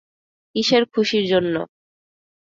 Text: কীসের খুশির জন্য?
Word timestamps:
কীসের 0.55 0.83
খুশির 0.93 1.25
জন্য? 1.31 1.55